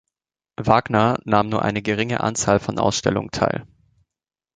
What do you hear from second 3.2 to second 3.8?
teil.